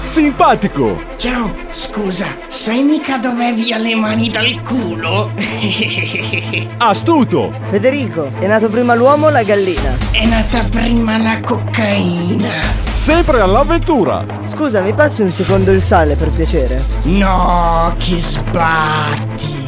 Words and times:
Simpatico! 0.00 1.00
Ciao, 1.16 1.54
scusa, 1.70 2.36
sai 2.48 2.82
mica 2.82 3.16
dov'è 3.16 3.54
via 3.54 3.78
le 3.78 3.94
mani 3.94 4.28
dal 4.28 4.60
culo? 4.60 5.30
Astuto! 6.76 7.52
Federico, 7.70 8.30
è 8.38 8.46
nato 8.46 8.68
prima 8.68 8.94
l'uomo 8.94 9.28
o 9.28 9.30
la 9.30 9.42
gallina? 9.42 9.96
È 10.10 10.26
nata 10.26 10.64
prima 10.68 11.16
la 11.16 11.40
cocaina. 11.40 12.50
Sempre 12.92 13.40
all'avventura! 13.40 14.26
Scusa, 14.44 14.82
mi 14.82 14.92
passi 14.92 15.22
un 15.22 15.32
secondo 15.32 15.70
il 15.70 15.80
sale 15.80 16.14
per 16.14 16.28
piacere? 16.30 16.84
No, 17.04 17.94
che 17.98 18.18
sbatti. 18.18 19.60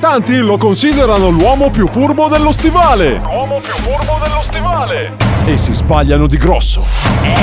Tanti 0.00 0.38
lo 0.38 0.56
considerano 0.56 1.30
l'uomo 1.30 1.70
più 1.70 1.86
furbo 1.88 2.28
dello 2.28 2.52
stivale! 2.52 3.20
L'uomo 3.54 3.60
più 3.60 3.74
furbo 3.74 4.18
dello 4.20 4.42
stivale! 4.46 5.16
E 5.44 5.56
si 5.56 5.72
sbagliano 5.72 6.26
di 6.26 6.36
grosso! 6.36 6.84
Eh? 7.22 7.34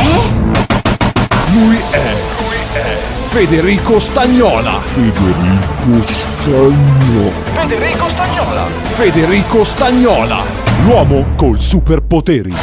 Lui 1.54 1.78
è. 1.90 2.14
Lui 2.38 2.58
è. 2.74 2.98
Federico 3.28 3.98
Stagnola! 3.98 4.80
Federico 4.82 6.04
Stagnola! 6.04 7.32
Federico 7.54 8.10
Stagnola! 8.10 8.66
Federico 8.84 9.64
Stagnola! 9.64 10.44
L'uomo 10.84 11.26
col 11.38 11.60
superpoteri! 11.62 12.54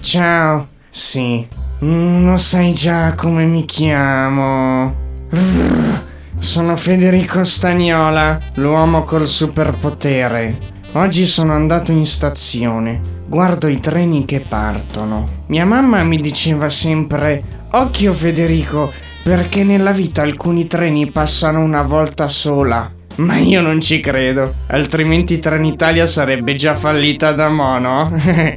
Ciao, 0.00 0.68
sì. 0.88 1.44
Mm, 1.82 2.30
lo 2.30 2.36
sai 2.36 2.72
già 2.74 3.14
come 3.14 3.44
mi 3.44 3.64
chiamo. 3.64 4.94
Sono 6.38 6.76
Federico 6.76 7.42
Stagnola, 7.42 8.38
l'uomo 8.54 9.02
col 9.02 9.26
superpotere. 9.26 10.76
Oggi 10.92 11.26
sono 11.26 11.52
andato 11.52 11.92
in 11.92 12.06
stazione, 12.06 12.98
guardo 13.26 13.68
i 13.68 13.78
treni 13.78 14.24
che 14.24 14.40
partono. 14.40 15.42
Mia 15.48 15.66
mamma 15.66 16.02
mi 16.02 16.16
diceva 16.16 16.70
sempre, 16.70 17.42
occhio 17.72 18.14
Federico, 18.14 18.90
perché 19.22 19.64
nella 19.64 19.92
vita 19.92 20.22
alcuni 20.22 20.66
treni 20.66 21.10
passano 21.10 21.60
una 21.60 21.82
volta 21.82 22.26
sola. 22.28 22.90
Ma 23.16 23.36
io 23.36 23.60
non 23.60 23.82
ci 23.82 24.00
credo, 24.00 24.50
altrimenti 24.68 25.38
Trenitalia 25.38 26.06
sarebbe 26.06 26.54
già 26.54 26.74
fallita 26.74 27.32
da 27.32 27.50
mono. 27.50 28.10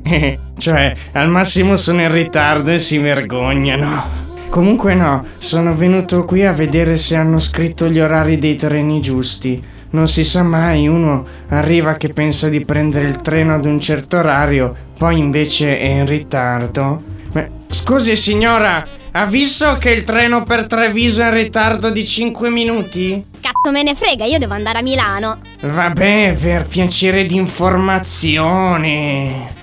cioè, 0.58 0.96
al 1.12 1.28
massimo 1.28 1.76
sono 1.76 2.02
in 2.02 2.12
ritardo 2.12 2.72
e 2.72 2.80
si 2.80 2.98
vergognano. 2.98 4.20
Comunque 4.48 4.96
no, 4.96 5.26
sono 5.38 5.76
venuto 5.76 6.24
qui 6.24 6.46
a 6.46 6.54
vedere 6.54 6.96
se 6.96 7.18
hanno 7.18 7.40
scritto 7.40 7.90
gli 7.90 8.00
orari 8.00 8.40
dei 8.40 8.56
treni 8.56 9.02
giusti. 9.02 9.62
Non 9.92 10.08
si 10.08 10.24
sa 10.24 10.42
mai, 10.42 10.88
uno 10.88 11.24
arriva 11.50 11.96
che 11.96 12.10
pensa 12.10 12.48
di 12.48 12.64
prendere 12.64 13.08
il 13.08 13.22
treno 13.22 13.54
ad 13.54 13.66
un 13.66 13.80
certo 13.80 14.18
orario, 14.18 14.74
poi 14.98 15.18
invece 15.18 15.78
è 15.78 15.86
in 15.86 16.06
ritardo. 16.06 17.04
Ma, 17.34 17.46
scusi 17.68 18.16
signora, 18.16 18.88
ha 19.12 19.26
visto 19.26 19.76
che 19.78 19.90
il 19.90 20.06
treno 20.06 20.44
per 20.44 20.68
Treviso 20.68 21.24
è 21.24 21.26
in 21.26 21.34
ritardo 21.34 21.90
di 21.90 22.06
5 22.06 22.50
minuti? 22.50 23.26
Cazzo 23.42 23.72
me 23.72 23.84
ne 23.84 23.94
frega, 23.94 24.24
io 24.24 24.38
devo 24.38 24.54
andare 24.54 24.80
a 24.80 24.82
Milano. 24.82 25.40
Vabbè, 25.60 26.38
per 26.40 26.66
piacere 26.66 27.26
di 27.26 27.36
informazione. 27.36 29.54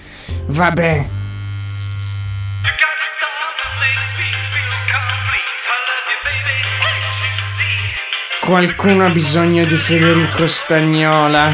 Vabbè. 0.48 1.17
Qualcuno 8.48 9.04
ha 9.04 9.10
bisogno 9.10 9.66
di 9.66 9.76
Federico 9.76 10.46
Stagnola. 10.46 11.52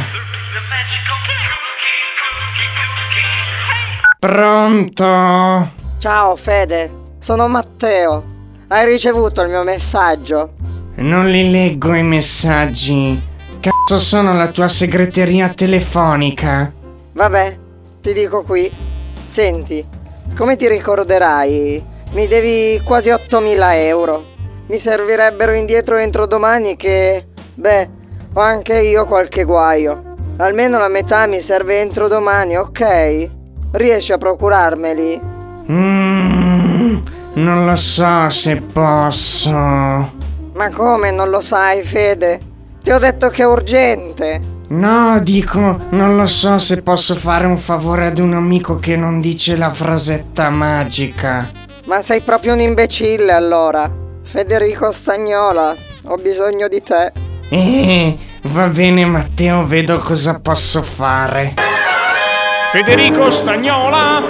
Pronto? 4.16 5.70
Ciao 5.98 6.36
Fede, 6.36 6.90
sono 7.24 7.48
Matteo. 7.48 8.22
Hai 8.68 8.86
ricevuto 8.86 9.42
il 9.42 9.48
mio 9.48 9.64
messaggio? 9.64 10.52
Non 10.98 11.28
li 11.28 11.50
leggo 11.50 11.94
i 11.94 12.04
messaggi. 12.04 13.20
Cazzo 13.58 13.98
sono 13.98 14.32
la 14.32 14.46
tua 14.46 14.68
segreteria 14.68 15.48
telefonica. 15.48 16.72
Vabbè, 17.10 17.58
ti 18.02 18.12
dico 18.12 18.42
qui. 18.42 18.70
Senti, 19.32 19.84
come 20.36 20.56
ti 20.56 20.68
ricorderai, 20.68 21.84
mi 22.12 22.28
devi 22.28 22.80
quasi 22.84 23.08
8.000 23.08 23.72
euro. 23.78 24.33
Mi 24.66 24.80
servirebbero 24.82 25.52
indietro 25.52 25.96
entro 25.96 26.26
domani 26.26 26.76
che... 26.76 27.26
Beh, 27.54 27.88
ho 28.32 28.40
anche 28.40 28.80
io 28.80 29.04
qualche 29.04 29.44
guaio. 29.44 30.14
Almeno 30.38 30.78
la 30.78 30.88
metà 30.88 31.26
mi 31.26 31.44
serve 31.46 31.80
entro 31.80 32.08
domani, 32.08 32.56
ok? 32.56 33.28
Riesci 33.72 34.12
a 34.12 34.16
procurarmeli? 34.16 35.20
Mm, 35.70 36.96
non 37.34 37.66
lo 37.66 37.76
so 37.76 38.30
se 38.30 38.62
posso. 38.72 39.52
Ma 39.52 40.70
come 40.74 41.10
non 41.10 41.28
lo 41.28 41.42
sai, 41.42 41.84
Fede? 41.84 42.40
Ti 42.82 42.90
ho 42.90 42.98
detto 42.98 43.28
che 43.28 43.42
è 43.42 43.46
urgente. 43.46 44.40
No, 44.68 45.20
dico, 45.20 45.78
non 45.90 46.16
lo 46.16 46.26
so 46.26 46.58
se 46.58 46.82
posso 46.82 47.14
fare 47.14 47.46
un 47.46 47.58
favore 47.58 48.06
ad 48.06 48.18
un 48.18 48.32
amico 48.32 48.76
che 48.76 48.96
non 48.96 49.20
dice 49.20 49.56
la 49.56 49.70
frasetta 49.70 50.48
magica. 50.48 51.50
Ma 51.84 52.02
sei 52.06 52.22
proprio 52.22 52.54
un 52.54 52.60
imbecille 52.60 53.30
allora. 53.30 54.02
Federico 54.34 54.92
Stagnola, 55.00 55.76
ho 56.06 56.16
bisogno 56.16 56.66
di 56.66 56.82
te. 56.82 57.12
Eh, 57.50 58.18
va 58.48 58.66
bene 58.66 59.04
Matteo, 59.04 59.64
vedo 59.64 59.98
cosa 59.98 60.40
posso 60.40 60.82
fare. 60.82 61.54
Federico 62.72 63.30
Stagnola! 63.30 64.22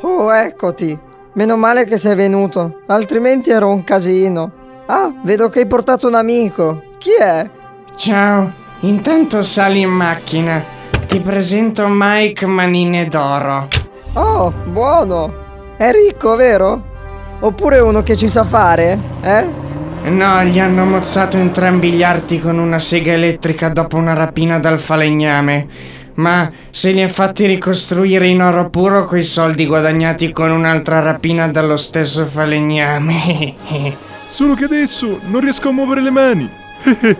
Oh, 0.00 0.34
eccoti. 0.34 0.98
Meno 1.34 1.56
male 1.58 1.84
che 1.84 1.98
sei 1.98 2.14
venuto, 2.14 2.80
altrimenti 2.86 3.50
ero 3.50 3.68
un 3.68 3.84
casino. 3.84 4.50
Ah, 4.86 5.12
vedo 5.22 5.50
che 5.50 5.58
hai 5.58 5.66
portato 5.66 6.06
un 6.06 6.14
amico. 6.14 6.82
Chi 6.96 7.10
è? 7.20 7.50
Ciao, 7.96 8.50
intanto 8.80 9.42
sali 9.42 9.80
in 9.80 9.90
macchina. 9.90 10.75
Ti 11.16 11.22
presento 11.22 11.86
Mike 11.88 12.44
Manine 12.44 13.08
d'Oro. 13.08 13.68
Oh, 14.12 14.52
buono. 14.66 15.74
È 15.78 15.90
ricco, 15.90 16.36
vero? 16.36 16.82
Oppure 17.40 17.78
uno 17.78 18.02
che 18.02 18.18
ci 18.18 18.28
sa 18.28 18.44
fare, 18.44 18.98
eh? 19.22 19.46
No, 20.10 20.42
gli 20.44 20.58
hanno 20.58 20.84
mozzato 20.84 21.38
entrambi 21.38 21.92
gli 21.92 22.02
arti 22.02 22.38
con 22.38 22.58
una 22.58 22.78
sega 22.78 23.12
elettrica 23.12 23.70
dopo 23.70 23.96
una 23.96 24.12
rapina 24.12 24.58
dal 24.58 24.78
falegname. 24.78 25.66
Ma 26.16 26.50
se 26.68 26.90
li 26.90 27.02
ha 27.02 27.08
fatti 27.08 27.46
ricostruire 27.46 28.28
in 28.28 28.42
oro 28.42 28.68
puro 28.68 29.06
coi 29.06 29.22
soldi 29.22 29.64
guadagnati 29.64 30.30
con 30.32 30.50
un'altra 30.50 31.00
rapina 31.00 31.48
dallo 31.48 31.78
stesso 31.78 32.26
falegname. 32.26 33.54
Solo 34.28 34.52
che 34.52 34.64
adesso 34.64 35.18
non 35.28 35.40
riesco 35.40 35.70
a 35.70 35.72
muovere 35.72 36.02
le 36.02 36.10
mani. 36.10 36.50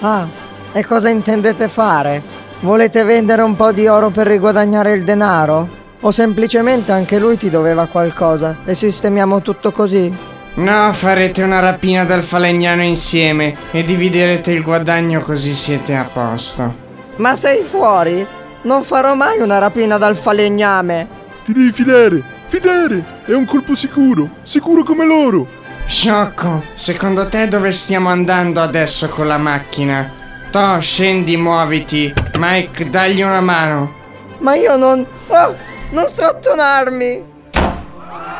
ah, 0.00 0.26
e 0.70 0.84
cosa 0.84 1.08
intendete 1.08 1.68
fare? 1.68 2.47
Volete 2.60 3.04
vendere 3.04 3.42
un 3.42 3.54
po' 3.54 3.70
di 3.70 3.86
oro 3.86 4.10
per 4.10 4.26
riguadagnare 4.26 4.92
il 4.92 5.04
denaro? 5.04 5.68
O 6.00 6.10
semplicemente 6.10 6.90
anche 6.90 7.18
lui 7.18 7.36
ti 7.36 7.50
doveva 7.50 7.86
qualcosa 7.86 8.56
e 8.64 8.74
sistemiamo 8.74 9.40
tutto 9.42 9.70
così? 9.70 10.12
No, 10.54 10.92
farete 10.92 11.42
una 11.42 11.60
rapina 11.60 12.04
dal 12.04 12.22
falegnano 12.22 12.82
insieme 12.82 13.54
e 13.70 13.84
dividerete 13.84 14.50
il 14.50 14.64
guadagno 14.64 15.20
così 15.20 15.54
siete 15.54 15.94
a 15.94 16.02
posto. 16.12 16.86
Ma 17.16 17.36
sei 17.36 17.62
fuori? 17.62 18.26
Non 18.62 18.82
farò 18.82 19.14
mai 19.14 19.38
una 19.38 19.58
rapina 19.58 19.96
dal 19.96 20.16
falegname. 20.16 21.06
Ti 21.44 21.52
devi 21.52 21.70
fidare, 21.70 22.22
fidare! 22.48 23.04
È 23.24 23.32
un 23.32 23.44
colpo 23.44 23.76
sicuro, 23.76 24.30
sicuro 24.42 24.82
come 24.82 25.06
loro. 25.06 25.46
Sciocco, 25.86 26.64
secondo 26.74 27.28
te 27.28 27.46
dove 27.46 27.70
stiamo 27.70 28.08
andando 28.08 28.60
adesso 28.60 29.08
con 29.08 29.28
la 29.28 29.38
macchina? 29.38 30.16
To, 30.50 30.78
scendi, 30.80 31.36
muoviti. 31.36 32.12
Mike, 32.38 32.88
dagli 32.88 33.20
una 33.20 33.40
mano. 33.40 33.92
Ma 34.38 34.54
io 34.54 34.76
non... 34.76 35.04
Oh, 35.26 35.56
non 35.90 36.06
strattonarmi! 36.06 37.24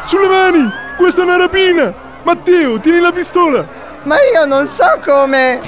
Sulle 0.05 0.29
mani! 0.29 0.71
Questa 0.97 1.23
è 1.23 1.25
una 1.25 1.37
rapina! 1.37 1.93
Matteo, 2.23 2.79
tieni 2.79 3.01
la 3.01 3.11
pistola! 3.11 3.67
Ma 4.05 4.15
io 4.33 4.45
non 4.45 4.67
so 4.67 5.01
come... 5.05 5.59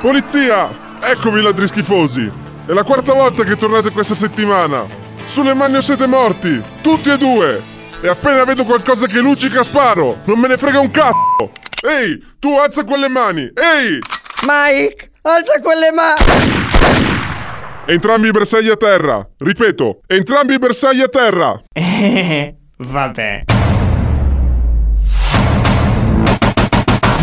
Polizia! 0.00 0.66
Eccovi 1.02 1.42
ladri 1.42 1.66
schifosi! 1.66 2.30
È 2.64 2.72
la 2.72 2.84
quarta 2.84 3.12
volta 3.12 3.44
che 3.44 3.56
tornate 3.56 3.90
questa 3.90 4.14
settimana! 4.14 4.86
Sulle 5.26 5.52
mani 5.52 5.76
o 5.76 5.82
siete 5.82 6.06
morti! 6.06 6.62
Tutti 6.80 7.10
e 7.10 7.18
due! 7.18 7.62
E 8.00 8.08
appena 8.08 8.44
vedo 8.44 8.64
qualcosa 8.64 9.06
che 9.06 9.18
luccica 9.18 9.62
sparo! 9.62 10.20
Non 10.24 10.38
me 10.38 10.48
ne 10.48 10.56
frega 10.56 10.80
un 10.80 10.90
cazzo! 10.90 11.50
Ehi, 11.82 12.18
tu 12.38 12.56
alza 12.56 12.84
quelle 12.84 13.08
mani! 13.08 13.52
Ehi! 13.54 13.98
Mike! 14.46 15.10
Alza 15.20 15.60
quelle 15.60 15.92
mani! 15.92 17.09
Entrambi 17.90 18.28
i 18.28 18.30
bersagli 18.30 18.68
a 18.68 18.76
terra! 18.76 19.28
Ripeto, 19.36 20.02
entrambi 20.06 20.54
i 20.54 20.58
bersagli 20.58 21.00
a 21.00 21.08
terra! 21.08 21.60
Eh, 21.72 22.54
vabbè. 22.78 23.42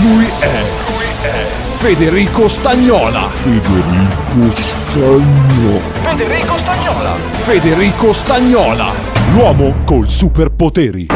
Lui 0.02 0.26
è. 0.40 0.64
Lui 0.90 1.06
è. 1.22 1.46
Federico 1.70 2.50
Stagnola. 2.50 3.30
Federico 3.30 4.52
Stagno. 4.52 5.80
Federico 6.02 6.58
Stagnola. 6.58 7.16
Federico 7.32 8.12
Stagnola. 8.12 8.92
L'uomo 9.32 9.74
col 9.86 10.10
superpoteri. 10.10 11.08